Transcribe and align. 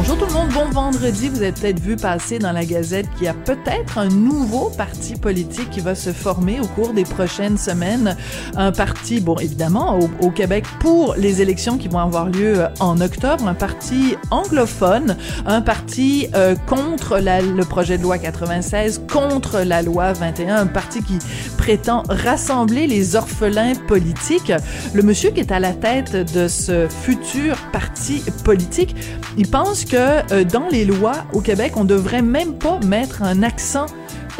Bonjour 0.00 0.16
tout 0.16 0.26
le 0.26 0.32
monde, 0.32 0.48
bon 0.50 0.70
vendredi. 0.70 1.28
Vous 1.28 1.42
avez 1.42 1.50
peut-être 1.50 1.80
vu 1.80 1.96
passer 1.96 2.38
dans 2.38 2.52
la 2.52 2.64
Gazette 2.64 3.10
qu'il 3.16 3.24
y 3.24 3.28
a 3.28 3.34
peut-être 3.34 3.98
un 3.98 4.06
nouveau 4.06 4.70
parti 4.70 5.16
politique 5.16 5.70
qui 5.70 5.80
va 5.80 5.96
se 5.96 6.12
former 6.12 6.60
au 6.60 6.66
cours 6.66 6.92
des 6.92 7.02
prochaines 7.02 7.58
semaines. 7.58 8.16
Un 8.54 8.70
parti, 8.70 9.18
bon 9.18 9.34
évidemment, 9.38 9.98
au, 10.20 10.30
Québec 10.30 10.66
pour 10.78 11.16
les 11.16 11.42
élections 11.42 11.78
qui 11.78 11.88
vont 11.88 11.98
avoir 11.98 12.26
lieu 12.26 12.60
euh, 12.60 12.68
en 12.78 13.00
octobre, 13.00 13.48
un 13.48 13.54
parti 13.54 14.14
anglophone, 14.30 15.16
un 15.46 15.62
parti 15.62 16.28
euh, 16.36 16.54
contre 16.68 17.18
le 17.18 17.64
projet 17.64 17.98
de 17.98 18.04
loi 18.04 18.18
96, 18.18 19.02
contre 19.12 19.62
la 19.62 19.82
loi 19.82 20.12
21, 20.12 20.58
un 20.58 20.66
parti 20.66 21.02
qui 21.02 21.18
prétend 21.56 22.04
rassembler 22.08 22.86
les 22.86 23.16
orphelins 23.16 23.74
politiques. 23.88 24.52
Le 24.94 25.02
monsieur 25.02 25.30
qui 25.30 25.40
est 25.40 25.50
à 25.50 25.58
la 25.58 25.72
tête 25.72 26.32
de 26.34 26.46
ce 26.46 26.86
futur 26.88 27.57
parti 27.72 28.22
politique, 28.44 28.94
il 29.36 29.48
pense 29.48 29.84
que 29.84 29.96
euh, 30.32 30.44
dans 30.44 30.68
les 30.68 30.84
lois 30.84 31.24
au 31.32 31.40
Québec, 31.40 31.72
on 31.76 31.84
devrait 31.84 32.22
même 32.22 32.54
pas 32.54 32.80
mettre 32.80 33.22
un 33.22 33.42
accent 33.42 33.86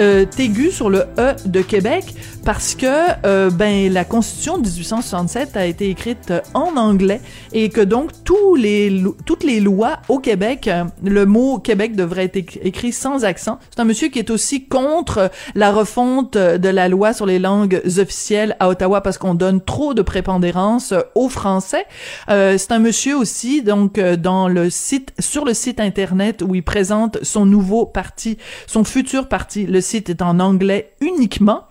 euh, 0.01 0.27
aigu 0.39 0.71
sur 0.71 0.91
le 0.91 1.05
E 1.19 1.35
de 1.45 1.61
Québec 1.61 2.15
parce 2.49 2.75
que 2.75 2.87
euh, 3.27 3.51
ben 3.51 3.93
la 3.93 4.07
Constitution 4.07 4.57
de 4.57 4.67
1867 4.67 5.55
a 5.59 5.67
été 5.67 5.91
écrite 5.91 6.33
en 6.55 6.79
anglais 6.79 7.21
et 7.53 7.69
que 7.69 7.83
donc 7.83 8.11
tous 8.25 8.55
les 8.55 9.05
toutes 9.27 9.45
les 9.45 9.61
lois 9.61 9.99
au 10.09 10.19
Québec, 10.19 10.67
euh, 10.67 10.85
le 11.05 11.27
mot 11.27 11.59
Québec 11.59 11.95
devrait 11.95 12.25
être 12.33 12.59
écrit 12.63 12.93
sans 12.93 13.27
accent. 13.27 13.59
C'est 13.69 13.81
un 13.81 13.85
monsieur 13.85 14.09
qui 14.09 14.19
est 14.19 14.31
aussi 14.31 14.65
contre 14.65 15.31
la 15.55 15.73
refonte 15.73 16.39
de 16.39 16.69
la 16.71 16.89
loi 16.89 17.13
sur 17.13 17.27
les 17.27 17.39
langues 17.39 17.83
officielles 17.85 18.57
à 18.61 18.71
Ottawa 18.71 19.03
parce 19.03 19.19
qu'on 19.19 19.35
donne 19.35 19.61
trop 19.61 19.93
de 19.93 20.01
prépondérance 20.01 20.95
aux 21.15 21.29
Français. 21.29 21.85
Euh, 22.31 22.57
c'est 22.57 22.73
un 22.73 22.79
monsieur 22.79 23.15
aussi 23.15 23.61
donc 23.61 23.99
euh, 23.99 24.17
dans 24.17 24.49
le 24.49 24.71
site 24.71 25.13
sur 25.19 25.45
le 25.45 25.53
site 25.53 25.81
internet 25.81 26.41
où 26.41 26.55
il 26.55 26.63
présente 26.63 27.23
son 27.23 27.45
nouveau 27.45 27.85
parti, 27.85 28.39
son 28.67 28.85
futur 28.85 29.29
parti. 29.29 29.67
Le 29.67 29.83
site 29.83 30.09
est 30.09 30.23
en 30.23 30.41
anglais 30.41 30.95
uniquement. 31.03 31.68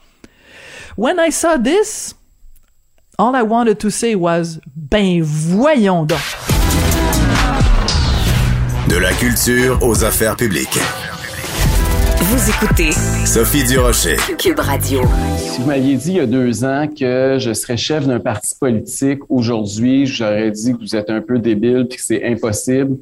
When 0.97 1.19
I 1.19 1.29
saw 1.29 1.57
this, 1.57 2.15
all 3.19 3.35
I 3.35 3.43
wanted 3.43 3.79
to 3.81 3.91
say 3.91 4.15
was, 4.15 4.59
ben 4.75 5.21
voyons 5.21 6.07
donc. 6.07 6.17
De 8.89 8.97
la 8.97 9.13
culture 9.13 9.77
aux 9.83 10.03
affaires 10.03 10.35
publiques. 10.35 10.79
Vous 12.19 12.49
écoutez 12.49 12.93
Sophie 13.27 13.63
Durocher. 13.65 14.15
Cube 14.39 14.59
Radio. 14.59 15.03
Si 15.37 15.61
vous 15.61 15.67
m'aviez 15.67 15.97
dit 15.97 16.13
il 16.13 16.15
y 16.15 16.19
a 16.19 16.25
deux 16.25 16.65
ans 16.65 16.87
que 16.87 17.37
je 17.39 17.53
serais 17.53 17.77
chef 17.77 18.07
d'un 18.07 18.19
parti 18.19 18.55
politique, 18.59 19.19
aujourd'hui, 19.29 20.07
j'aurais 20.07 20.49
dit 20.49 20.73
que 20.73 20.79
vous 20.79 20.95
êtes 20.95 21.11
un 21.11 21.21
peu 21.21 21.37
débile 21.37 21.85
puis 21.87 21.99
que 21.99 22.03
c'est 22.03 22.25
impossible. 22.25 22.97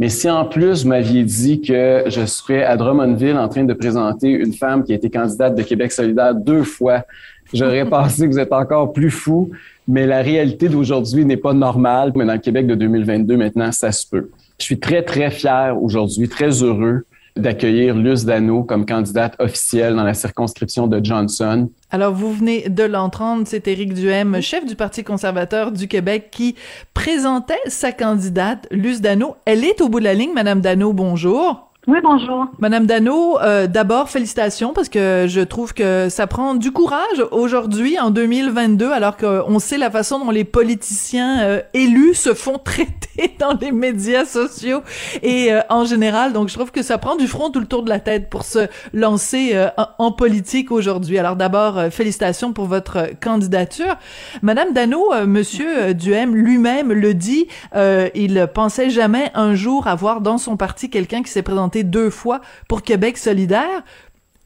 Mais 0.00 0.08
si 0.08 0.30
en 0.30 0.46
plus 0.46 0.82
vous 0.82 0.88
m'aviez 0.88 1.24
dit 1.24 1.60
que 1.60 2.04
je 2.06 2.24
serais 2.24 2.64
à 2.64 2.78
Drummondville 2.78 3.36
en 3.36 3.48
train 3.50 3.64
de 3.64 3.74
présenter 3.74 4.30
une 4.30 4.54
femme 4.54 4.82
qui 4.82 4.92
a 4.92 4.94
été 4.94 5.10
candidate 5.10 5.54
de 5.54 5.62
Québec 5.62 5.92
solidaire 5.92 6.34
deux 6.34 6.62
fois, 6.62 7.04
j'aurais 7.52 7.84
pensé 7.88 8.26
que 8.26 8.32
vous 8.32 8.38
êtes 8.38 8.52
encore 8.52 8.94
plus 8.94 9.10
fou. 9.10 9.50
Mais 9.86 10.06
la 10.06 10.22
réalité 10.22 10.70
d'aujourd'hui 10.70 11.26
n'est 11.26 11.36
pas 11.36 11.52
normale. 11.52 12.12
Mais 12.16 12.24
dans 12.24 12.32
le 12.32 12.38
Québec 12.38 12.66
de 12.66 12.74
2022, 12.76 13.36
maintenant, 13.36 13.72
ça 13.72 13.92
se 13.92 14.06
peut. 14.06 14.30
Je 14.58 14.64
suis 14.64 14.80
très, 14.80 15.02
très 15.02 15.30
fier 15.30 15.76
aujourd'hui, 15.78 16.30
très 16.30 16.62
heureux 16.62 17.04
d'accueillir 17.36 17.94
Luce 17.94 18.24
Dano 18.24 18.64
comme 18.64 18.86
candidate 18.86 19.34
officielle 19.38 19.94
dans 19.94 20.04
la 20.04 20.14
circonscription 20.14 20.86
de 20.86 21.00
Johnson. 21.02 21.70
Alors, 21.90 22.12
vous 22.12 22.32
venez 22.32 22.68
de 22.68 22.84
l'entendre, 22.84 23.44
c'est 23.46 23.66
Éric 23.68 23.94
Duhem, 23.94 24.40
chef 24.40 24.66
du 24.66 24.76
Parti 24.76 25.04
conservateur 25.04 25.72
du 25.72 25.88
Québec, 25.88 26.28
qui 26.30 26.54
présentait 26.94 27.54
sa 27.66 27.92
candidate, 27.92 28.66
Luce 28.70 29.00
Dano. 29.00 29.36
Elle 29.44 29.64
est 29.64 29.80
au 29.80 29.88
bout 29.88 30.00
de 30.00 30.04
la 30.04 30.14
ligne. 30.14 30.32
Madame 30.34 30.60
Dano, 30.60 30.92
bonjour. 30.92 31.69
Oui, 31.90 31.98
bonjour. 32.04 32.46
Madame 32.60 32.86
Dano, 32.86 33.40
euh, 33.40 33.66
d'abord 33.66 34.10
félicitations 34.10 34.72
parce 34.72 34.88
que 34.88 35.26
je 35.28 35.40
trouve 35.40 35.74
que 35.74 36.08
ça 36.08 36.28
prend 36.28 36.54
du 36.54 36.70
courage 36.70 37.24
aujourd'hui 37.32 37.98
en 37.98 38.10
2022 38.10 38.92
alors 38.92 39.16
qu'on 39.16 39.58
sait 39.58 39.76
la 39.76 39.90
façon 39.90 40.24
dont 40.24 40.30
les 40.30 40.44
politiciens 40.44 41.40
euh, 41.40 41.60
élus 41.74 42.14
se 42.14 42.32
font 42.32 42.58
traiter 42.64 43.34
dans 43.40 43.58
les 43.60 43.72
médias 43.72 44.24
sociaux 44.24 44.82
et 45.24 45.52
euh, 45.52 45.62
en 45.68 45.84
général. 45.84 46.32
Donc 46.32 46.48
je 46.48 46.54
trouve 46.54 46.70
que 46.70 46.82
ça 46.82 46.96
prend 46.96 47.16
du 47.16 47.26
front 47.26 47.50
tout 47.50 47.58
le 47.58 47.66
tour 47.66 47.82
de 47.82 47.88
la 47.88 47.98
tête 47.98 48.30
pour 48.30 48.44
se 48.44 48.68
lancer 48.92 49.60
en, 49.98 50.12
politique 50.12 50.70
aujourd'hui. 50.70 51.18
Alors 51.18 51.34
d'abord 51.34 51.80
félicitations 51.90 52.52
pour 52.52 52.66
votre 52.66 53.08
candidature. 53.20 53.96
Madame 54.42 54.72
Dano, 54.72 55.10
monsieur 55.26 55.92
Duhem 55.94 56.36
lui-même 56.36 56.92
le 56.92 57.14
dit, 57.14 57.48
il 57.74 58.48
pensait 58.54 58.90
jamais 58.90 59.32
un 59.34 59.56
jour 59.56 59.88
avoir 59.88 60.20
dans 60.20 60.38
son 60.38 60.56
parti 60.56 60.88
quelqu'un 60.88 61.24
qui 61.24 61.32
s'est 61.32 61.42
présenté 61.42 61.79
deux 61.84 62.10
fois 62.10 62.40
pour 62.68 62.82
Québec 62.82 63.16
solidaire. 63.16 63.82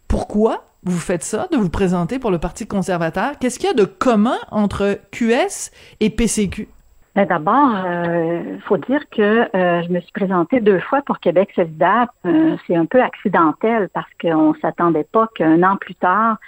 Pourquoi 0.09 0.65
vous 0.84 0.99
faites 0.99 1.22
ça, 1.22 1.49
de 1.50 1.56
vous 1.56 1.71
présenter 1.71 2.19
pour 2.19 2.31
le 2.31 2.39
Parti 2.39 2.67
conservateur? 2.67 3.39
Qu'est-ce 3.41 3.59
qu'il 3.59 3.69
y 3.69 3.72
a 3.72 3.75
de 3.75 3.84
commun 3.84 4.37
entre 4.50 4.99
QS 5.11 5.71
et 6.00 6.11
PCQ? 6.11 6.69
Ben, 7.15 7.27
d'abord, 7.27 7.71
il 7.71 7.87
euh, 7.87 8.59
faut 8.67 8.77
dire 8.77 9.00
que 9.11 9.22
euh, 9.22 9.83
je 9.83 9.93
me 9.93 10.00
suis 10.00 10.11
présentée 10.12 10.61
deux 10.61 10.81
fois 10.81 11.00
pour 11.03 11.21
Québec 11.21 11.50
solidaire. 11.55 12.09
Euh, 12.27 12.56
c'est 12.67 12.75
un 12.75 12.87
peu 12.87 13.00
accidentel 13.00 13.89
parce 13.95 14.11
qu'on 14.21 14.53
ne 14.53 14.59
s'attendait 14.59 15.06
pas 15.11 15.28
qu'un 15.37 15.62
an 15.62 15.77
plus 15.77 15.95
tard, 15.95 16.39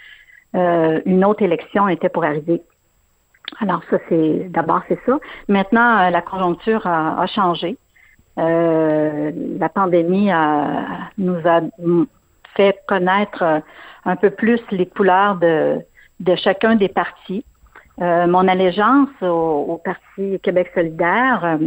une 0.54 1.22
autre 1.26 1.42
élection 1.42 1.86
était 1.86 2.08
pour 2.08 2.24
arriver. 2.24 2.62
Alors 3.60 3.82
ça, 3.90 3.98
c'est 4.08 4.48
d'abord 4.48 4.80
c'est 4.88 4.98
ça. 5.04 5.18
Maintenant, 5.48 6.08
la 6.08 6.22
conjoncture 6.22 6.86
a 6.86 7.26
changé. 7.26 7.76
Euh, 8.38 9.32
la 9.58 9.68
pandémie 9.68 10.30
nous 11.18 11.38
a 11.44 11.60
fait 12.54 12.78
connaître 12.86 13.62
un 14.04 14.16
peu 14.16 14.30
plus 14.30 14.60
les 14.70 14.86
couleurs 14.86 15.36
de, 15.36 15.78
de 16.20 16.36
chacun 16.36 16.74
des 16.74 16.88
partis. 16.88 17.44
Euh, 18.00 18.26
mon 18.26 18.46
allégeance 18.46 19.08
au, 19.22 19.80
Parti 19.82 20.38
Québec 20.42 20.70
solidaire, 20.74 21.58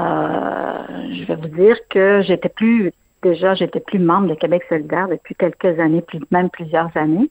euh, 0.00 0.78
je 1.12 1.24
vais 1.24 1.36
vous 1.36 1.48
dire 1.48 1.76
que 1.88 2.22
j'étais 2.22 2.48
plus 2.48 2.92
déjà 3.22 3.54
j'étais 3.54 3.80
plus 3.80 4.00
membre 4.00 4.28
de 4.28 4.34
Québec 4.34 4.64
solidaire 4.68 5.08
depuis 5.08 5.34
quelques 5.34 5.78
années, 5.78 6.02
plus, 6.02 6.20
même 6.30 6.50
plusieurs 6.50 6.90
années. 6.96 7.30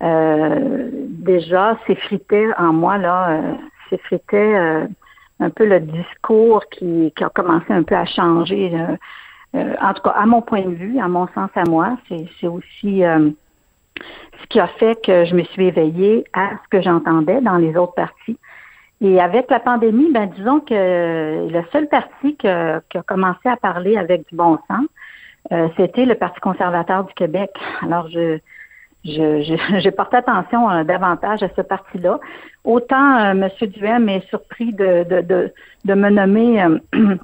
déjà, 0.00 1.78
s'effritait 1.86 2.48
en 2.58 2.72
moi 2.72 2.98
là, 2.98 3.40
s'effritait 3.88 4.88
un 5.40 5.50
peu 5.50 5.66
le 5.66 5.80
discours 5.80 6.64
qui, 6.70 7.12
a 7.20 7.28
commencé 7.30 7.66
un 7.70 7.82
peu 7.82 7.96
à 7.96 8.04
changer. 8.04 8.72
Euh, 8.74 8.96
euh, 9.54 9.74
en 9.80 9.92
tout 9.92 10.02
cas, 10.02 10.10
à 10.10 10.26
mon 10.26 10.40
point 10.40 10.62
de 10.62 10.74
vue, 10.74 10.98
à 10.98 11.08
mon 11.08 11.26
sens 11.28 11.50
à 11.54 11.64
moi, 11.68 11.96
c'est 12.08 12.46
aussi 12.46 13.04
euh, 13.04 13.30
ce 14.40 14.46
qui 14.48 14.60
a 14.60 14.66
fait 14.66 15.00
que 15.04 15.24
je 15.24 15.34
me 15.34 15.42
suis 15.44 15.66
éveillée 15.66 16.24
à 16.32 16.52
ce 16.62 16.68
que 16.70 16.82
j'entendais 16.82 17.40
dans 17.40 17.56
les 17.56 17.76
autres 17.76 17.94
partis. 17.94 18.38
Et 19.00 19.20
avec 19.20 19.50
la 19.50 19.58
pandémie, 19.58 20.12
ben 20.12 20.26
disons 20.36 20.60
que 20.60 21.48
le 21.50 21.62
seul 21.72 21.88
parti 21.88 22.36
qui 22.36 22.46
a 22.46 22.80
commencé 23.06 23.48
à 23.48 23.56
parler 23.56 23.96
avec 23.96 24.28
du 24.28 24.36
bon 24.36 24.58
sens, 24.68 24.86
c'était 25.76 26.06
le 26.06 26.14
Parti 26.14 26.38
conservateur 26.38 27.02
du 27.02 27.12
Québec. 27.14 27.50
Alors, 27.82 28.08
je, 28.10 28.38
je, 29.04 29.58
j'ai 29.80 29.90
porté 29.92 30.16
attention 30.16 30.70
euh, 30.70 30.84
davantage 30.84 31.42
à 31.42 31.48
ce 31.54 31.62
parti-là. 31.62 32.20
Autant 32.64 33.16
euh, 33.16 33.30
M. 33.32 33.48
Duhem 33.68 34.08
est 34.08 34.28
surpris 34.28 34.72
de, 34.72 35.04
de, 35.04 35.20
de, 35.22 35.52
de 35.84 35.94
me 35.94 36.10
nommer, 36.10 36.62
euh, 36.62 36.78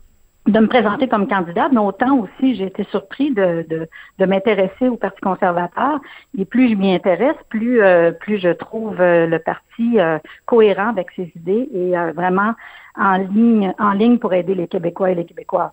de 0.47 0.59
me 0.59 0.67
présenter 0.67 1.09
comme 1.09 1.29
candidate, 1.29 1.71
mais 1.73 1.81
autant 1.81 2.19
aussi 2.19 2.57
j'ai 2.57 2.67
été 2.67 2.85
surpris 2.91 3.33
de, 3.33 3.65
de, 3.69 3.89
de 4.19 4.25
m'intéresser 4.27 4.89
au 4.89 4.97
Parti 4.97 5.21
conservateur. 5.21 6.01
Et 6.37 6.45
plus 6.45 6.71
je 6.71 6.75
m'y 6.75 6.95
intéresse, 6.95 7.37
plus, 7.49 7.81
plus 8.21 8.39
je 8.39 8.51
trouve 8.51 8.97
le 8.99 9.39
parti 9.39 9.99
cohérent 10.47 10.89
avec 10.89 11.11
ses 11.15 11.31
idées 11.37 11.69
et 11.73 11.93
vraiment 12.15 12.55
en 12.97 13.19
ligne, 13.19 13.75
en 13.79 13.93
ligne 13.93 14.19
pour 14.19 14.33
aider 14.33 14.55
les 14.55 14.69
Québécois 14.69 15.11
et 15.11 15.15
les 15.15 15.27
Québécoises. 15.27 15.71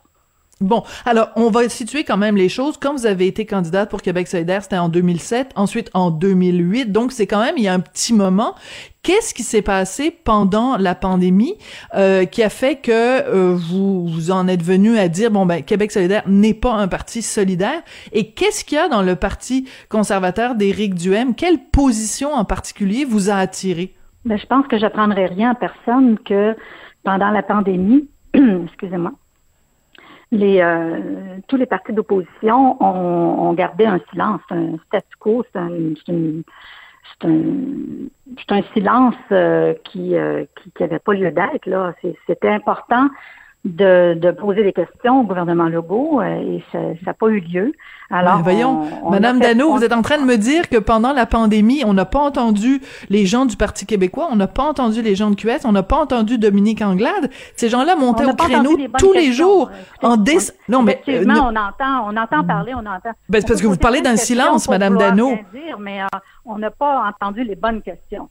Bon, 0.62 0.84
alors 1.06 1.32
on 1.36 1.50
va 1.50 1.68
situer 1.68 2.06
quand 2.06 2.16
même 2.16 2.38
les 2.38 2.48
choses. 2.48 2.78
Quand 2.78 2.94
vous 2.94 3.06
avez 3.06 3.28
été 3.28 3.46
candidate 3.46 3.90
pour 3.90 4.02
Québec 4.02 4.26
solidaire, 4.30 4.64
c'était 4.64 4.78
en 4.78 4.88
2007, 4.88 5.52
ensuite 5.58 5.92
en 5.94 6.12
2008, 6.12 6.94
donc 6.94 7.12
c'est 7.12 7.28
quand 7.28 7.44
même 7.44 7.56
il 7.58 7.64
y 7.64 7.68
a 7.68 7.74
un 7.74 7.82
petit 7.82 8.14
moment. 8.14 8.56
Qu'est-ce 9.04 9.34
qui 9.34 9.44
s'est 9.44 9.62
passé 9.62 10.12
pendant 10.12 10.78
la 10.78 10.96
pandémie 10.96 11.56
euh, 11.94 12.24
qui 12.24 12.42
a 12.42 12.48
fait 12.48 12.78
que 12.78 12.92
euh, 12.92 13.54
vous 13.54 14.08
vous 14.08 14.32
en 14.32 14.48
êtes 14.48 14.64
venu 14.64 14.98
à 14.98 15.10
dire 15.10 15.30
bon 15.30 15.46
ben 15.46 15.62
Québec 15.62 15.92
solidaire 15.92 16.24
n'est 16.26 16.54
pas 16.54 16.72
un 16.72 16.88
parti 16.88 17.22
solidaire? 17.22 17.82
Et 18.14 18.32
qu'est-ce 18.32 18.64
qu'il 18.64 18.78
y 18.78 18.82
a 18.82 18.88
dans 18.88 19.02
le 19.02 19.18
parti 19.18 19.68
conservateur 19.90 20.56
d'Éric 20.56 20.96
Duhem? 20.96 21.36
Quelle 21.36 21.60
position 21.70 22.32
en 22.32 22.46
particulier 22.46 23.04
vous 23.04 23.30
a 23.30 23.36
attiré? 23.36 23.94
Ben, 24.24 24.38
je 24.38 24.46
pense 24.46 24.66
que 24.68 24.80
j'apprendrai 24.80 25.26
rien 25.26 25.52
à 25.52 25.56
personne 25.56 26.18
que 26.20 26.56
pendant 27.04 27.30
la 27.30 27.44
pandémie, 27.44 28.08
excusez-moi 28.34 29.12
euh, 30.34 31.38
tous 31.48 31.58
les 31.58 31.66
partis 31.66 31.94
d'opposition 31.94 32.82
ont, 32.82 33.54
gardé 33.54 33.86
un 33.86 34.00
silence, 34.12 34.42
un 34.50 34.78
statu 34.88 35.16
quo, 35.20 35.46
c'est 35.52 35.60
un, 35.60 35.70
un, 37.24 37.30
un, 38.50 38.62
silence 38.74 39.16
euh, 39.32 39.74
qui, 39.84 40.16
euh, 40.16 40.46
qui 40.56 40.72
qui 40.72 41.00
pas 41.00 41.14
lieu 41.14 41.32
d'être. 41.32 41.94
C'était 42.28 42.50
important 42.50 43.10
de, 43.66 44.14
de, 44.14 44.32
poser 44.32 44.64
des 44.64 44.74
questions 44.74 45.22
au 45.22 45.24
gouvernement 45.24 45.66
Legault 45.66 46.22
euh, 46.22 46.26
et 46.26 46.64
ça 46.72 46.80
n'a 47.06 47.14
pas 47.14 47.28
eu 47.28 47.40
lieu. 47.40 47.74
Alors, 48.12 48.44
voyons, 48.44 48.84
Madame 49.10 49.40
Dano, 49.40 49.72
vous 49.72 49.84
êtes 49.84 49.92
en 49.92 50.04
train 50.04 50.20
de 50.20 50.24
me 50.24 50.38
dire 50.38 50.70
que 50.70 50.78
pendant 50.78 51.12
la 51.12 51.26
pandémie, 51.26 51.84
on 51.84 51.94
n'a 51.94 52.06
pas 52.06 52.20
entendu 52.20 52.80
les 53.10 53.26
gens 53.26 53.48
du 53.48 53.58
Parti 53.58 53.88
québécois, 53.88 54.28
on 54.32 54.36
n'a 54.36 54.48
pas 54.48 54.64
entendu 54.64 55.02
les 55.02 55.16
gens 55.16 55.32
de 55.32 55.36
QS, 55.36 55.66
on 55.66 55.72
n'a 55.72 55.82
pas 55.82 55.98
entendu 55.98 56.38
Dominique 56.38 56.84
Anglade. 56.84 57.32
Ces 57.56 57.70
gens-là 57.70 57.96
montaient 57.96 58.26
au 58.26 58.36
créneau 58.36 58.78
tous 59.00 59.14
les 59.14 59.34
jours 59.34 59.72
en 60.04 60.18
dé... 60.18 60.38
Non, 60.70 60.84
mais 60.84 61.02
euh, 61.08 61.26
on 61.28 61.56
entend, 61.56 62.08
on 62.08 62.16
entend 62.16 62.44
parler, 62.44 62.74
on 62.76 62.80
entend. 62.80 63.12
Ben, 63.30 63.42
c'est 63.42 63.48
parce 63.48 63.62
que 63.62 63.68
vous 63.68 63.78
parlez 63.78 64.02
d'un 64.02 64.18
silence, 64.18 64.70
Madame 64.70 64.98
Dano. 64.98 65.32
Dire, 65.52 65.80
mais 65.80 66.04
euh, 66.04 66.20
on 66.46 66.60
n'a 66.60 66.70
pas 66.70 67.04
entendu 67.10 67.44
les 67.44 67.56
bonnes 67.56 67.82
questions. 67.82 68.30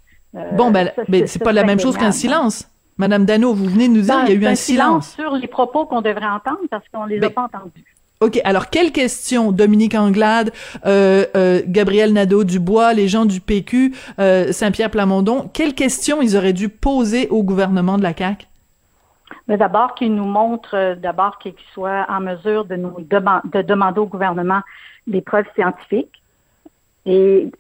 bon, 0.53 0.71
ben, 0.71 0.93
ben 1.09 1.27
c'est 1.27 1.43
pas 1.43 1.53
la 1.53 1.65
même 1.65 1.81
chose 1.81 1.97
qu'un 1.97 2.13
silence. 2.13 2.69
Madame 2.97 3.25
Dano, 3.25 3.53
vous 3.53 3.67
venez 3.67 3.89
de 3.89 3.95
nous 3.95 4.03
dire 4.03 4.25
qu'il 4.25 4.41
y 4.41 4.45
a 4.45 4.49
eu 4.49 4.53
un 4.53 4.55
silence. 4.55 5.15
sur 5.15 5.35
les 5.35 5.49
propos 5.49 5.87
qu'on 5.87 6.01
devrait 6.01 6.27
entendre 6.27 6.61
parce 6.71 6.85
qu'on 6.93 7.05
les 7.07 7.23
a 7.23 7.31
pas 7.31 7.43
entendus. 7.43 7.85
OK. 8.21 8.41
Alors, 8.45 8.71
quelles 8.71 8.93
questions, 8.93 9.53
Dominique 9.53 9.95
Anglade, 9.95 10.53
euh, 10.87 11.27
euh, 11.37 11.61
Gabriel 11.67 12.13
Nadeau-Dubois, 12.13 12.95
les 12.95 13.09
gens 13.09 13.25
du 13.25 13.41
PQ, 13.41 13.95
euh, 14.19 14.53
Saint-Pierre 14.53 14.91
Plamondon, 14.91 15.51
quelles 15.53 15.75
questions 15.75 16.23
ils 16.23 16.37
auraient 16.37 16.53
dû 16.53 16.69
poser 16.69 17.29
au 17.29 17.43
gouvernement 17.43 17.99
de 17.99 18.03
la 18.03 18.15
CAQ? 18.17 18.47
Mais 19.49 19.57
d'abord, 19.57 19.95
qu'ils 19.95 20.15
nous 20.15 20.25
montrent, 20.25 20.95
d'abord 20.95 21.39
qu'ils 21.39 21.55
soient 21.75 22.07
en 22.09 22.21
mesure 22.21 22.65
de 22.65 22.77
nous 22.77 22.95
de 23.01 23.63
demander 23.63 23.99
au 23.99 24.07
gouvernement 24.07 24.61
des 25.07 25.21
preuves 25.21 25.47
scientifiques 25.55 26.23
et 27.05 27.51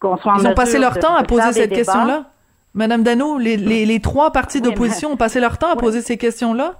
qu'on 0.00 0.18
soit 0.18 0.32
en 0.32 0.38
Ils 0.38 0.48
ont 0.48 0.54
passé 0.54 0.78
leur 0.78 0.98
temps 0.98 1.14
à 1.14 1.22
poser 1.22 1.52
cette 1.52 1.72
question-là? 1.72 2.24
Madame 2.74 3.02
Dano, 3.02 3.38
les, 3.38 3.56
les, 3.56 3.84
les 3.84 4.00
trois 4.00 4.32
partis 4.32 4.60
d'opposition 4.60 5.12
ont 5.12 5.16
passé 5.16 5.40
leur 5.40 5.58
temps 5.58 5.70
à 5.70 5.76
poser 5.76 6.02
ces 6.02 6.16
questions-là? 6.16 6.74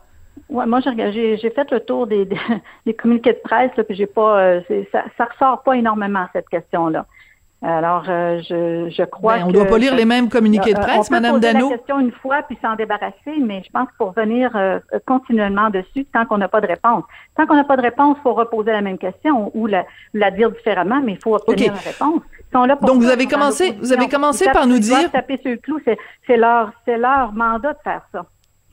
Ouais, 0.49 0.67
moi 0.67 0.81
j'ai 0.81 1.37
j'ai 1.37 1.51
fait 1.51 1.71
le 1.71 1.81
tour 1.81 2.07
des, 2.07 2.29
des, 2.87 2.95
communiqués 2.95 3.33
de 3.33 3.41
presse 3.43 3.71
là, 3.77 3.85
puis 3.85 3.97
j'ai 3.97 4.07
pas 4.07 4.41
euh, 4.41 4.61
ça 4.93 5.05
ça 5.17 5.25
ressort 5.27 5.63
pas 5.63 5.77
énormément 5.77 6.27
cette 6.33 6.49
question 6.49 6.89
là. 6.89 7.07
Alors 7.63 8.05
euh, 8.09 8.41
je, 8.49 8.89
je 8.91 9.03
crois 9.05 9.37
ben, 9.37 9.45
on 9.49 9.53
doit 9.53 9.67
pas 9.67 9.77
lire 9.77 9.95
les 9.95 10.07
mêmes 10.07 10.31
communiqués 10.31 10.73
de 10.73 10.79
euh, 10.79 10.83
presse, 10.83 11.11
Madame 11.11 11.35
poser 11.35 11.53
Dano. 11.53 11.71
la 11.71 11.77
question 11.77 11.99
une 11.99 12.13
fois 12.13 12.43
puis 12.43 12.57
s'en 12.63 12.75
débarrasser, 12.75 13.37
mais 13.39 13.63
je 13.65 13.71
pense 13.71 13.87
qu'il 13.89 13.97
faut 13.99 14.07
revenir 14.07 14.51
continuellement 15.07 15.69
dessus 15.69 16.07
tant 16.07 16.25
qu'on 16.25 16.39
n'a 16.39 16.49
pas 16.49 16.63
de 16.63 16.67
réponse. 16.67 17.05
Tant 17.37 17.47
qu'on 17.47 17.57
n'a 17.57 17.65
pas 17.65 17.77
de 17.77 17.83
réponse, 17.83 18.17
il 18.19 18.23
faut 18.23 18.33
reposer 18.33 18.73
la 18.73 18.81
même 18.81 18.97
question 18.99 19.51
ou 19.55 19.67
la, 19.67 19.85
la 20.15 20.31
dire 20.31 20.51
différemment, 20.51 21.03
mais 21.05 21.13
il 21.13 21.23
faut 21.23 21.35
obtenir 21.35 21.73
une 21.73 21.79
réponse. 21.79 22.23
Donc 22.53 23.03
vous 23.03 23.11
avez 23.11 23.27
commencé, 23.27 23.73
vous 23.81 23.93
avez 23.93 24.09
commencé 24.09 24.47
par 24.51 24.67
nous 24.67 24.79
dire. 24.79 25.11
Taper 25.11 25.39
sur 25.43 25.51
le 25.53 25.59
clou, 25.59 25.79
c'est 25.85 26.37
leur, 26.37 26.73
c'est 26.85 26.97
leur 26.99 27.33
mandat 27.33 27.75
de 27.75 27.79
faire 27.85 28.03
ça. 28.13 28.25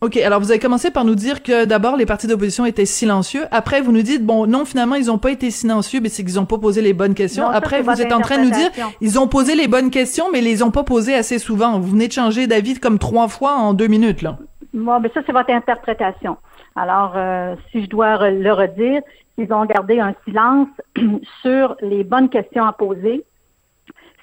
OK, 0.01 0.15
alors 0.17 0.39
vous 0.39 0.51
avez 0.51 0.59
commencé 0.59 0.91
par 0.91 1.05
nous 1.05 1.15
dire 1.15 1.41
que 1.41 1.65
d'abord 1.65 1.97
les 1.97 2.05
partis 2.05 2.27
d'opposition 2.27 2.65
étaient 2.65 2.85
silencieux. 2.85 3.45
Après, 3.49 3.81
vous 3.81 3.91
nous 3.91 4.03
dites 4.03 4.23
bon, 4.23 4.45
non, 4.45 4.63
finalement, 4.63 4.93
ils 4.93 5.07
n'ont 5.07 5.17
pas 5.17 5.31
été 5.31 5.49
silencieux, 5.49 5.99
mais 6.01 6.09
c'est 6.09 6.23
qu'ils 6.23 6.35
n'ont 6.35 6.45
pas 6.45 6.59
posé 6.59 6.81
les 6.81 6.93
bonnes 6.93 7.15
questions. 7.15 7.47
Après, 7.47 7.81
vous 7.81 7.99
êtes 7.99 8.13
en 8.13 8.21
train 8.21 8.37
de 8.37 8.43
nous 8.43 8.51
dire 8.51 8.69
ils 9.01 9.19
ont 9.19 9.27
posé 9.27 9.55
les 9.55 9.67
bonnes 9.67 9.89
questions, 9.89 10.25
mais 10.31 10.39
ils 10.39 10.45
les 10.45 10.61
ont 10.61 10.69
pas 10.69 10.83
posées 10.83 11.15
assez 11.15 11.39
souvent. 11.39 11.79
Vous 11.79 11.89
venez 11.89 12.07
de 12.07 12.13
changer 12.13 12.45
d'avis 12.45 12.79
comme 12.79 12.99
trois 12.99 13.27
fois 13.27 13.53
en 13.53 13.73
deux 13.73 13.87
minutes 13.87 14.21
là. 14.21 14.37
Moi, 14.73 14.99
mais 14.99 15.09
ça 15.15 15.21
c'est 15.25 15.31
votre 15.31 15.49
interprétation. 15.49 16.37
Alors, 16.75 17.13
euh, 17.15 17.55
si 17.71 17.83
je 17.83 17.89
dois 17.89 18.29
le 18.29 18.53
redire, 18.53 19.01
ils 19.39 19.51
ont 19.51 19.65
gardé 19.65 19.99
un 19.99 20.13
silence 20.25 20.67
sur 21.41 21.75
les 21.81 22.03
bonnes 22.03 22.29
questions 22.29 22.65
à 22.65 22.73
poser 22.73 23.23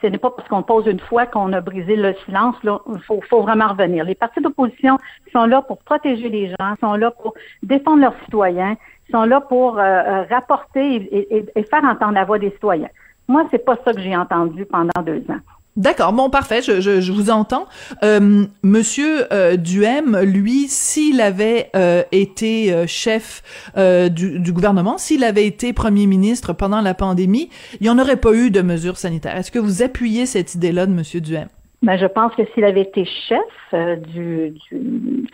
ce 0.04 0.08
n'est 0.10 0.18
pas 0.18 0.30
parce 0.30 0.46
qu'on 0.48 0.62
pose 0.62 0.86
une 0.86 1.00
fois 1.00 1.24
qu'on 1.24 1.52
a 1.54 1.62
brisé 1.62 1.96
le 1.96 2.14
silence. 2.26 2.56
Il 2.62 3.00
faut, 3.00 3.22
faut, 3.22 3.40
vraiment 3.40 3.68
revenir. 3.68 4.04
Les 4.04 4.14
partis 4.14 4.40
d'opposition 4.42 4.98
sont 5.32 5.46
là 5.46 5.62
pour 5.62 5.78
protéger 5.78 6.28
les 6.28 6.48
gens, 6.48 6.74
sont 6.80 6.94
là 6.94 7.10
pour 7.10 7.32
défendre 7.62 8.02
leurs 8.02 8.18
citoyens, 8.24 8.76
sont 9.10 9.24
là 9.24 9.40
pour 9.40 9.78
euh, 9.78 9.82
euh, 9.82 10.22
rapporter 10.28 10.96
et, 10.96 11.46
et, 11.56 11.62
faire 11.64 11.84
entendre 11.84 12.12
la 12.12 12.24
voix 12.24 12.38
des 12.38 12.50
citoyens. 12.50 12.90
Moi, 13.28 13.46
c'est 13.50 13.64
pas 13.64 13.78
ça 13.82 13.94
que 13.94 14.00
j'ai 14.00 14.14
entendu 14.14 14.66
pendant 14.66 15.02
deux 15.02 15.24
ans. 15.30 15.40
D'accord, 15.76 16.12
bon 16.12 16.30
parfait, 16.30 16.62
je, 16.62 16.80
je, 16.80 17.12
vous 17.12 17.30
entends. 17.30 17.66
Euh, 18.04 18.44
Monsieur 18.62 19.32
euh, 19.32 19.56
lui, 19.56 20.68
s'il 20.68 21.20
avait 21.20 21.70
euh, 21.74 22.04
été 22.12 22.72
euh, 22.72 22.86
chef 22.86 23.42
du, 23.76 24.38
du, 24.38 24.52
gouvernement, 24.52 24.98
s'il 24.98 25.24
avait 25.24 25.46
été 25.46 25.72
premier 25.72 26.06
ministre 26.06 26.52
pendant 26.52 26.80
la 26.80 26.94
pandémie, 26.94 27.50
il 27.80 27.84
n'y 27.84 27.90
en 27.90 27.98
aurait 27.98 28.20
pas 28.20 28.34
eu 28.34 28.52
de 28.52 28.62
mesures 28.62 28.96
sanitaires. 28.96 29.36
Est-ce 29.36 29.50
que 29.50 29.58
vous 29.58 29.82
appuyez 29.82 30.26
cette 30.26 30.54
idée-là 30.54 30.86
de 30.86 30.92
Monsieur 30.92 31.20
Duhem? 31.20 31.48
Ben, 31.82 31.98
je 31.98 32.06
pense 32.06 32.32
que 32.36 32.42
s'il 32.54 32.64
avait 32.64 32.82
été 32.82 33.04
chef 33.04 34.00
du, 34.12 34.54
du 34.70 35.28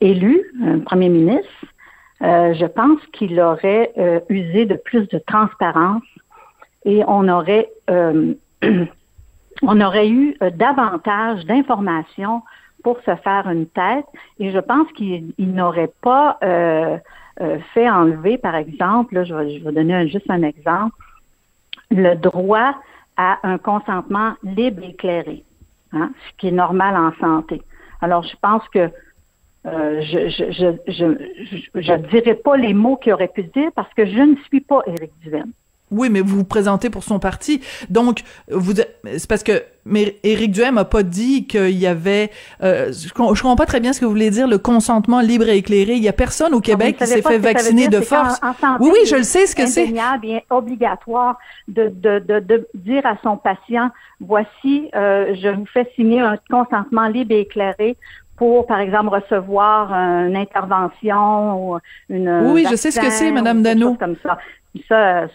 élu, 0.00 0.52
premier 0.86 1.08
ministre, 1.08 1.48
je 2.20 2.66
pense 2.66 3.00
qu'il 3.12 3.40
aurait 3.40 3.92
usé 4.28 4.66
de 4.66 4.76
plus 4.76 5.08
de 5.08 5.18
transparence 5.18 6.04
et 6.84 7.02
on 7.08 7.28
aurait 7.28 7.68
on 9.62 9.80
aurait 9.80 10.08
eu 10.08 10.36
euh, 10.42 10.50
davantage 10.50 11.44
d'informations 11.46 12.42
pour 12.82 12.98
se 13.00 13.14
faire 13.16 13.48
une 13.48 13.66
tête 13.66 14.06
et 14.38 14.52
je 14.52 14.58
pense 14.58 14.90
qu'il 14.92 15.34
n'aurait 15.38 15.92
pas 16.00 16.38
euh, 16.42 16.96
euh, 17.40 17.58
fait 17.74 17.88
enlever, 17.88 18.38
par 18.38 18.54
exemple, 18.54 19.24
je, 19.24 19.34
vais, 19.34 19.58
je 19.58 19.64
vais 19.64 19.72
donner 19.72 20.08
juste 20.08 20.30
un 20.30 20.42
exemple, 20.42 20.96
le 21.90 22.14
droit 22.14 22.74
à 23.16 23.38
un 23.42 23.58
consentement 23.58 24.34
libre 24.44 24.82
et 24.84 24.90
éclairé, 24.90 25.44
hein, 25.92 26.10
ce 26.28 26.36
qui 26.36 26.48
est 26.48 26.52
normal 26.52 26.96
en 26.96 27.12
santé. 27.20 27.62
Alors, 28.00 28.22
je 28.22 28.36
pense 28.40 28.66
que 28.68 28.90
je 29.64 30.28
je, 30.30 30.76
je, 30.86 31.80
je, 31.80 32.32
pas 32.32 32.56
les 32.56 32.72
mots 32.72 32.96
qu'il 32.96 33.12
aurait 33.12 33.28
pu 33.28 33.42
dire 33.42 33.70
parce 33.74 33.92
que 33.92 34.06
je 34.06 34.20
ne 34.20 34.36
suis 34.46 34.60
pas 34.60 34.80
Éric 34.86 35.10
Duvaine. 35.20 35.52
Oui, 35.90 36.08
mais 36.10 36.20
vous 36.20 36.36
vous 36.36 36.44
présentez 36.44 36.90
pour 36.90 37.04
son 37.04 37.18
parti. 37.18 37.60
Donc, 37.88 38.22
vous, 38.50 38.74
c'est 38.74 39.26
parce 39.26 39.42
que 39.42 39.62
mais 39.88 40.16
Éric 40.22 40.52
Duhem 40.52 40.78
a 40.78 40.84
pas 40.84 41.02
dit 41.02 41.46
qu'il 41.46 41.78
y 41.78 41.86
avait. 41.86 42.30
Euh, 42.62 42.92
je, 42.92 43.12
comprends 43.12 43.56
pas 43.56 43.66
très 43.66 43.80
bien 43.80 43.92
ce 43.92 44.00
que 44.00 44.04
vous 44.04 44.10
voulez 44.10 44.30
dire, 44.30 44.46
le 44.46 44.58
consentement 44.58 45.20
libre 45.20 45.48
et 45.48 45.56
éclairé. 45.56 45.94
Il 45.94 46.02
y 46.02 46.08
a 46.08 46.12
personne 46.12 46.54
au 46.54 46.60
Québec 46.60 46.96
qui 46.98 47.06
s'est 47.06 47.22
fait 47.22 47.38
vacciner 47.38 47.88
de 47.88 48.00
force. 48.00 48.40
oui, 48.80 48.90
oui, 48.92 48.98
je 49.06 49.16
le 49.16 49.22
sais 49.22 49.46
ce 49.46 49.56
que 49.56 49.66
c'est. 49.66 49.86
bien 49.86 50.40
obligatoire 50.50 51.38
de, 51.66 51.88
de, 51.88 52.18
de, 52.18 52.40
de, 52.40 52.68
dire 52.74 53.04
à 53.06 53.16
son 53.22 53.36
patient 53.36 53.90
voici, 54.20 54.90
euh, 54.94 55.34
je 55.40 55.48
vous 55.48 55.66
fais 55.66 55.90
signer 55.94 56.20
un 56.20 56.36
consentement 56.50 57.08
libre 57.08 57.32
et 57.32 57.40
éclairé 57.40 57.96
pour, 58.36 58.66
par 58.66 58.80
exemple, 58.80 59.08
recevoir 59.08 59.92
une 59.92 60.36
intervention 60.36 61.72
ou 61.72 61.78
une. 62.08 62.52
Oui, 62.52 62.66
je 62.70 62.76
sais 62.76 62.90
ce 62.90 63.00
que 63.00 63.10
c'est, 63.10 63.32
Madame 63.32 63.62
Dano. 63.62 63.94
Comme 63.94 64.16
ça. 64.22 64.38
Ça, 64.88 65.26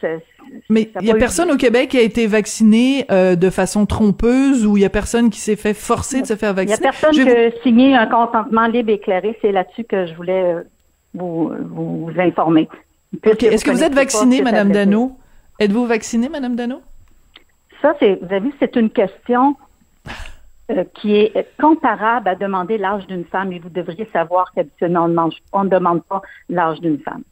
mais 0.69 0.89
il 1.01 1.07
y 1.07 1.11
a 1.11 1.15
personne 1.15 1.51
au 1.51 1.57
Québec 1.57 1.89
qui 1.89 1.97
a 1.97 2.01
été 2.01 2.27
vacciné 2.27 3.05
euh, 3.11 3.35
de 3.35 3.49
façon 3.49 3.85
trompeuse 3.85 4.65
ou 4.65 4.77
il 4.77 4.81
y 4.81 4.85
a 4.85 4.89
personne 4.89 5.29
qui 5.29 5.39
s'est 5.39 5.55
fait 5.55 5.73
forcer 5.73 6.21
de 6.21 6.27
se 6.27 6.35
faire 6.35 6.53
vacciner. 6.53 6.77
Il 6.79 6.85
y 6.85 6.87
a 6.87 6.91
personne 6.91 7.11
qui 7.11 7.29
a 7.29 7.61
signé 7.61 7.95
un 7.95 8.07
consentement 8.07 8.67
libre 8.67 8.89
et 8.89 8.93
éclairé. 8.93 9.37
C'est 9.41 9.51
là-dessus 9.51 9.83
que 9.83 10.05
je 10.05 10.13
voulais 10.15 10.53
euh, 10.53 10.61
vous, 11.13 11.51
vous 11.59 12.11
informer. 12.17 12.67
Est-ce 13.23 13.63
que 13.63 13.71
vous 13.71 13.83
êtes 13.83 13.93
vaccinée, 13.93 14.41
Madame 14.41 14.71
Dano? 14.71 15.17
Êtes-vous 15.59 15.85
vaccinée, 15.85 16.29
Madame 16.29 16.55
Dano? 16.55 16.81
Ça, 17.81 17.95
c'est, 17.99 18.15
vous 18.21 18.25
avez 18.25 18.39
vu, 18.39 18.53
c'est 18.59 18.75
une 18.75 18.89
question 18.89 19.55
euh, 20.71 20.83
qui 20.95 21.15
est 21.15 21.47
comparable 21.59 22.29
à 22.29 22.35
demander 22.35 22.77
l'âge 22.77 23.05
d'une 23.07 23.25
femme 23.25 23.51
et 23.51 23.59
vous 23.59 23.69
devriez 23.69 24.07
savoir 24.13 24.51
qu'habituellement, 24.53 25.29
on 25.51 25.63
ne 25.65 25.69
demande 25.69 26.03
pas 26.03 26.21
l'âge 26.49 26.79
d'une 26.79 26.99
femme. 26.99 27.23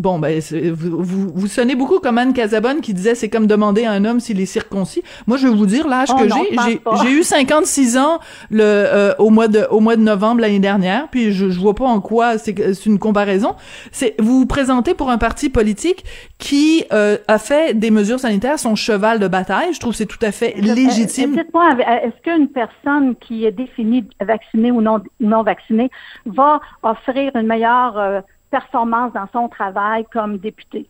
Bon, 0.00 0.18
ben, 0.18 0.40
vous, 0.72 1.02
vous, 1.02 1.30
vous, 1.34 1.46
sonnez 1.46 1.74
beaucoup 1.74 1.98
comme 1.98 2.16
Anne 2.16 2.32
Casabonne 2.32 2.80
qui 2.80 2.94
disait 2.94 3.14
c'est 3.14 3.28
comme 3.28 3.46
demander 3.46 3.84
à 3.84 3.92
un 3.92 4.06
homme 4.06 4.18
s'il 4.18 4.40
est 4.40 4.46
circoncis. 4.46 5.02
Moi, 5.26 5.36
je 5.36 5.46
vais 5.46 5.54
vous 5.54 5.66
dire 5.66 5.86
l'âge 5.86 6.08
oh 6.10 6.16
que 6.16 6.26
j'ai. 6.26 6.80
J'ai 7.02 7.10
eu 7.10 7.22
56 7.22 7.98
ans 7.98 8.18
le 8.50 8.62
euh, 8.62 9.14
au 9.18 9.28
mois 9.28 9.46
de 9.46 9.66
au 9.70 9.80
mois 9.80 9.96
de 9.96 10.00
novembre 10.00 10.40
l'année 10.40 10.58
dernière. 10.58 11.08
Puis 11.10 11.32
je, 11.32 11.50
je 11.50 11.60
vois 11.60 11.74
pas 11.74 11.84
en 11.84 12.00
quoi 12.00 12.38
c'est 12.38 12.86
une 12.86 12.98
comparaison. 12.98 13.56
C'est 13.92 14.14
vous 14.18 14.38
vous 14.38 14.46
présentez 14.46 14.94
pour 14.94 15.10
un 15.10 15.18
parti 15.18 15.50
politique 15.50 16.06
qui 16.38 16.84
euh, 16.94 17.18
a 17.28 17.38
fait 17.38 17.78
des 17.78 17.90
mesures 17.90 18.20
sanitaires 18.20 18.58
son 18.58 18.76
cheval 18.76 19.18
de 19.18 19.28
bataille. 19.28 19.74
Je 19.74 19.80
trouve 19.80 19.92
c'est 19.92 20.06
tout 20.06 20.24
à 20.24 20.32
fait 20.32 20.54
légitime. 20.56 21.36
Dites-moi, 21.36 21.76
est-ce 22.04 22.22
qu'une 22.22 22.48
personne 22.48 23.16
qui 23.16 23.44
est 23.44 23.52
définie 23.52 24.06
vaccinée 24.18 24.70
ou 24.70 24.80
non 24.80 25.02
non 25.20 25.42
vaccinée 25.42 25.90
va 26.24 26.62
offrir 26.82 27.32
une 27.34 27.46
meilleure 27.46 27.98
euh, 27.98 28.20
performance 28.50 29.12
dans 29.12 29.28
son 29.32 29.48
travail 29.48 30.04
comme 30.12 30.38
député. 30.38 30.88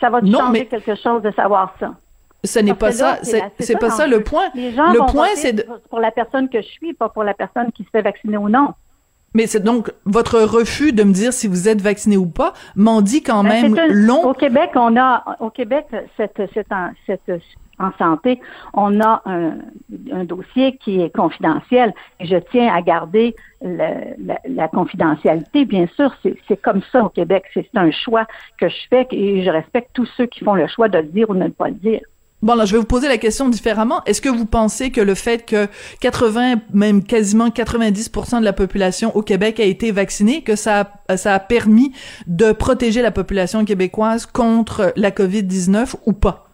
Ça 0.00 0.10
va 0.10 0.20
changer 0.20 0.66
quelque 0.66 0.94
chose 0.94 1.22
de 1.22 1.30
savoir 1.32 1.74
ça. 1.78 1.94
Ce 2.42 2.58
n'est 2.58 2.74
pas 2.74 2.92
ça, 2.92 3.18
c'est 3.22 3.78
pas 3.78 3.90
ça 3.90 4.06
le 4.06 4.22
point. 4.22 4.48
Les 4.54 4.72
gens 4.72 4.92
le 4.92 4.98
vont 4.98 5.06
point, 5.06 5.28
c'est 5.34 5.66
pour 5.88 6.00
la 6.00 6.10
personne 6.10 6.48
que 6.48 6.62
je 6.62 6.68
suis, 6.68 6.94
pas 6.94 7.08
pour 7.08 7.22
la 7.22 7.34
personne 7.34 7.70
qui 7.72 7.84
se 7.84 7.90
fait 7.90 8.02
vacciner 8.02 8.38
ou 8.38 8.48
non. 8.48 8.74
Mais 9.34 9.46
c'est 9.46 9.62
donc 9.62 9.92
votre 10.04 10.40
refus 10.40 10.92
de 10.92 11.04
me 11.04 11.12
dire 11.12 11.32
si 11.32 11.46
vous 11.46 11.68
êtes 11.68 11.80
vacciné 11.80 12.16
ou 12.16 12.26
pas 12.26 12.52
m'en 12.74 13.00
dit 13.00 13.22
quand 13.22 13.44
Ben, 13.44 13.62
même 13.74 13.78
un- 13.78 13.86
long. 13.88 14.28
Au 14.28 14.34
Québec, 14.34 14.70
on 14.74 14.96
a 14.96 15.24
au 15.40 15.50
Québec 15.50 15.86
cette, 16.16 16.40
cette, 16.52 16.72
en, 16.72 16.90
cette- 17.06 17.40
en 17.78 17.92
santé, 17.96 18.40
on 18.74 19.00
a 19.00 19.22
un, 19.24 19.52
un 20.12 20.24
dossier 20.24 20.76
qui 20.78 21.00
est 21.00 21.14
confidentiel. 21.14 21.94
Et 22.18 22.26
je 22.26 22.36
tiens 22.50 22.74
à 22.74 22.82
garder 22.82 23.34
le- 23.62 24.16
la, 24.26 24.38
la 24.46 24.68
confidentialité. 24.68 25.64
Bien 25.64 25.86
sûr, 25.96 26.12
c'est 26.22 26.60
comme 26.60 26.82
ça 26.92 27.04
au 27.04 27.08
Québec. 27.08 27.44
C'est 27.54 27.70
un 27.74 27.90
choix 27.90 28.26
que 28.58 28.68
je 28.68 28.76
fais 28.90 29.06
et 29.12 29.42
je 29.44 29.50
respecte 29.50 29.90
tous 29.94 30.08
ceux 30.16 30.26
qui 30.26 30.44
font 30.44 30.54
le 30.54 30.66
choix 30.66 30.88
de 30.88 30.98
le 30.98 31.04
dire 31.04 31.30
ou 31.30 31.34
de 31.34 31.44
ne 31.44 31.48
pas 31.48 31.68
le 31.68 31.74
dire. 31.74 32.00
Bon, 32.42 32.54
là, 32.54 32.64
je 32.64 32.72
vais 32.72 32.78
vous 32.78 32.86
poser 32.86 33.06
la 33.06 33.18
question 33.18 33.50
différemment. 33.50 34.00
Est-ce 34.06 34.22
que 34.22 34.30
vous 34.30 34.46
pensez 34.46 34.90
que 34.90 35.02
le 35.02 35.14
fait 35.14 35.44
que 35.44 35.66
80, 36.00 36.54
même 36.72 37.02
quasiment 37.04 37.48
90% 37.48 38.40
de 38.40 38.44
la 38.44 38.54
population 38.54 39.14
au 39.14 39.20
Québec 39.20 39.60
a 39.60 39.64
été 39.64 39.92
vaccinée, 39.92 40.40
que 40.42 40.56
ça 40.56 40.90
a, 41.08 41.16
ça 41.18 41.34
a 41.34 41.38
permis 41.38 41.92
de 42.26 42.52
protéger 42.52 43.02
la 43.02 43.10
population 43.10 43.64
québécoise 43.66 44.24
contre 44.24 44.94
la 44.96 45.10
COVID-19 45.10 45.96
ou 46.06 46.14
pas? 46.14 46.46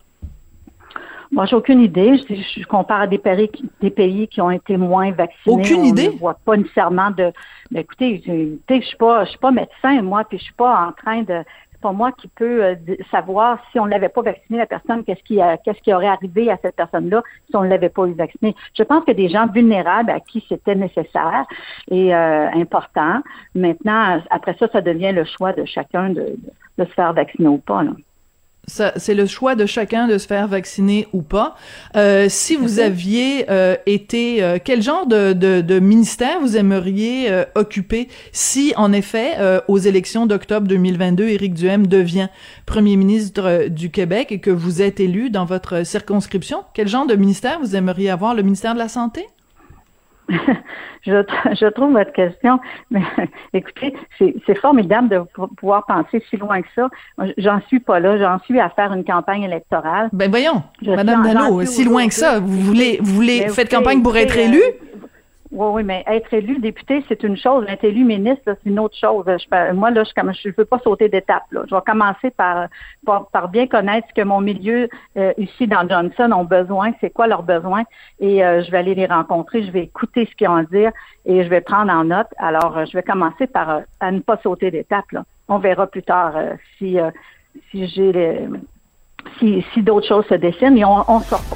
Moi, 1.33 1.45
j'ai 1.47 1.57
aucune 1.57 1.81
idée. 1.83 2.19
Je, 2.29 2.35
je 2.61 2.67
compare 2.67 3.03
à 3.03 3.07
des 3.07 3.19
pays, 3.19 3.49
qui- 3.49 3.69
des 3.81 3.91
pays 3.91 4.27
qui 4.29 4.41
ont 4.41 4.51
été 4.51 4.77
moins 4.77 5.11
vaccinés. 5.11 5.55
Aucune 5.55 5.81
On 5.81 5.85
idée? 5.85 6.09
ne 6.09 6.19
voit 6.19 6.39
pas 6.45 6.57
nécessairement 6.57 7.11
de. 7.11 7.33
Mais 7.73 7.81
écoutez, 7.81 8.23
je, 8.27 8.75
je 8.75 8.81
suis 8.81 8.97
pas, 8.97 9.25
je 9.25 9.31
suis 9.31 9.39
pas 9.39 9.51
médecin 9.51 10.01
moi, 10.03 10.23
puis 10.25 10.39
je 10.39 10.45
suis 10.45 10.55
pas 10.55 10.87
en 10.89 10.93
train 10.93 11.23
de. 11.23 11.43
C'est 11.77 11.83
pas 11.83 11.93
moi 11.93 12.11
qui 12.13 12.27
peux 12.29 12.65
euh, 12.65 12.75
savoir 13.11 13.59
si 13.71 13.79
on 13.79 13.85
l'avait 13.85 14.09
pas 14.09 14.23
vacciné 14.23 14.57
la 14.59 14.67
personne, 14.67 15.05
qu'est-ce 15.05 15.23
qui, 15.23 15.43
a- 15.43 15.59
qu'est-ce 15.59 15.81
qui 15.83 15.93
aurait 15.93 16.07
arrivé 16.09 16.51
à 16.51 16.57
cette 16.63 16.75
personne-là 16.75 17.23
si 17.51 17.55
on 17.55 17.63
ne 17.65 17.69
l'avait 17.69 17.91
pas 17.91 18.07
eu 18.07 18.15
vacciné. 18.15 18.57
Je 18.75 18.83
pense 18.83 19.05
que 19.05 19.13
des 19.13 19.29
gens 19.29 19.47
vulnérables 19.47 20.11
à 20.11 20.21
qui 20.21 20.43
c'était 20.49 20.75
nécessaire 20.75 21.45
et 21.91 22.15
euh, 22.15 22.49
important. 22.53 23.21
Maintenant, 23.55 24.23
après 24.31 24.57
ça, 24.59 24.69
ça 24.73 24.81
devient 24.81 25.13
le 25.13 25.25
choix 25.25 25.53
de 25.53 25.67
chacun 25.67 26.09
de, 26.09 26.15
de, 26.15 26.39
de 26.79 26.85
se 26.85 26.93
faire 26.95 27.13
vacciner 27.13 27.49
ou 27.49 27.59
pas. 27.59 27.83
Là. 27.83 27.91
C'est 28.67 29.15
le 29.15 29.27
choix 29.27 29.55
de 29.55 29.65
chacun 29.65 30.09
de 30.09 30.19
se 30.19 30.27
faire 30.27 30.49
vacciner 30.49 31.07
ou 31.13 31.23
pas. 31.23 31.55
Euh, 31.97 32.27
si 32.29 32.57
vous 32.57 32.81
aviez 32.81 33.49
euh, 33.49 33.77
été, 33.87 34.43
euh, 34.43 34.59
quel 34.63 34.83
genre 34.83 35.07
de, 35.07 35.33
de, 35.33 35.61
de 35.61 35.79
ministère 35.79 36.41
vous 36.41 36.57
aimeriez 36.57 37.31
euh, 37.31 37.45
occuper 37.55 38.09
si, 38.33 38.73
en 38.77 38.93
effet, 38.93 39.35
euh, 39.39 39.61
aux 39.69 39.79
élections 39.79 40.27
d'octobre 40.27 40.67
2022, 40.67 41.29
Éric 41.29 41.55
Duhem 41.55 41.87
devient 41.87 42.29
premier 42.67 42.97
ministre 42.97 43.43
euh, 43.45 43.69
du 43.69 43.91
Québec 43.91 44.33
et 44.33 44.41
que 44.41 44.51
vous 44.51 44.83
êtes 44.83 44.99
élu 44.99 45.31
dans 45.31 45.45
votre 45.45 45.85
circonscription? 45.87 46.65
Quel 46.75 46.89
genre 46.89 47.07
de 47.07 47.15
ministère 47.15 47.61
vous 47.61 47.77
aimeriez 47.77 48.11
avoir? 48.11 48.35
Le 48.35 48.43
ministère 48.43 48.75
de 48.75 48.79
la 48.79 48.89
Santé? 48.89 49.27
Je, 50.29 51.23
je 51.53 51.67
trouve 51.69 51.93
votre 51.93 52.13
question, 52.13 52.59
mais 52.91 53.03
écoutez, 53.53 53.95
c'est 54.19 54.59
formidable 54.59 55.09
de 55.09 55.19
pou- 55.35 55.47
pouvoir 55.49 55.87
penser 55.87 56.23
si 56.29 56.37
loin 56.37 56.61
que 56.63 56.69
ça. 56.75 56.89
J'en 57.39 57.61
suis 57.69 57.81
pas 57.81 58.01
là. 58.01 58.19
J'en 58.19 58.39
suis 58.41 58.59
à 58.61 58.69
faire 58.71 58.93
une 58.93 59.05
campagne 59.05 59.43
électorale. 59.43 60.09
Ben 60.13 60.31
voyons, 60.31 60.63
Je 60.83 60.91
Madame 60.91 61.23
Dano, 61.23 61.63
si 61.65 61.85
loin 61.85 62.09
que 62.09 62.15
ça, 62.15 62.41
vous 62.41 62.59
voulez, 62.61 62.99
vous 63.03 63.15
voulez, 63.15 63.43
Mais 63.47 63.49
faites 63.51 63.71
campagne 63.71 64.03
pour 64.03 64.17
être 64.17 64.37
écoutez, 64.37 64.45
élu? 64.57 64.63
euh, 64.63 64.86
Oui, 65.59 65.69
oui, 65.73 65.85
mais 65.85 66.05
être 66.07 66.35
élu 66.35 66.59
député, 66.59 67.03
c'est 67.09 67.23
une 67.23 67.39
chose. 67.39 67.65
Être 67.67 67.85
élu 67.85 68.05
ministre, 68.05 68.43
c'est 68.45 68.69
une 68.69 68.79
autre 68.79 68.95
chose. 68.95 69.25
Moi, 69.73 69.91
là, 69.91 70.05
je 70.05 70.49
ne 70.49 70.55
veux 70.55 70.67
pas 70.67 70.79
sauter 70.81 71.09
d'étape. 71.09 71.45
Je 71.51 71.75
vais 71.75 71.81
commencer 71.87 72.31
par, 72.31 72.69
bien 73.49 73.67
connaître 73.67 74.07
ce 74.11 74.13
que 74.13 74.27
mon 74.27 74.43
milieu 74.43 74.87
euh, 75.17 75.33
ici 75.39 75.67
dans 75.67 75.89
Johnson 75.89 76.31
ont 76.33 76.45
besoin, 76.45 76.93
c'est 77.01 77.09
quoi 77.09 77.27
leurs 77.27 77.43
besoins, 77.43 77.85
et 78.21 78.45
euh, 78.45 78.63
je 78.65 78.71
vais 78.71 78.77
aller 78.77 78.95
les 78.95 79.07
rencontrer, 79.07 79.65
je 79.65 79.71
vais 79.71 79.85
écouter 79.85 80.27
ce 80.31 80.37
qu'ils 80.37 80.49
ont 80.49 80.57
à 80.57 80.65
dire 80.65 80.93
et 81.25 81.43
je 81.43 81.49
vais 81.49 81.63
prendre 81.63 81.91
en 81.91 82.05
note. 82.05 82.29
Alors, 82.37 82.77
euh, 82.77 82.85
je 82.85 82.95
vais 82.95 83.03
commencer 83.03 83.47
par 83.47 83.81
à 84.01 84.13
ne 84.13 84.21
pas 84.21 84.37
sauter 84.43 84.71
d'étape. 84.71 85.07
On 85.49 85.57
verra 85.59 85.87
plus 85.87 86.03
tard 86.03 86.35
si, 86.77 86.99
si 87.71 87.87
j'ai 87.89 88.13
les- 88.13 88.47
si, 89.39 89.65
si 89.75 89.83
d'autres 89.83 90.07
choses 90.07 90.25
se 90.29 90.35
dessinent, 90.35 90.77
et 90.79 90.85
on, 90.85 91.05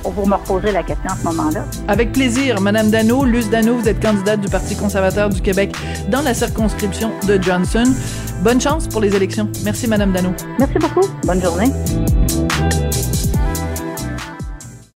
vous 0.05 0.27
me 0.27 0.35
reposerez 0.35 0.73
la 0.73 0.83
question 0.83 1.11
à 1.11 1.17
ce 1.17 1.25
moment-là. 1.25 1.65
Avec 1.89 2.13
plaisir, 2.13 2.61
Madame 2.61 2.91
Dano, 2.91 3.25
Luce 3.25 3.49
Dano, 3.49 3.75
vous 3.75 3.89
êtes 3.89 4.01
candidate 4.01 4.41
du 4.41 4.49
Parti 4.49 4.77
conservateur 4.77 5.29
du 5.29 5.41
Québec 5.41 5.75
dans 6.09 6.23
la 6.23 6.35
circonscription 6.35 7.11
de 7.27 7.41
Johnson. 7.41 7.85
Bonne 8.43 8.61
chance 8.61 8.89
pour 8.89 9.01
les 9.01 9.15
élections. 9.15 9.49
Merci, 9.65 9.87
Madame 9.87 10.13
Dano. 10.13 10.31
Merci 10.59 10.79
beaucoup. 10.79 11.07
Bonne 11.25 11.43
journée. 11.43 11.71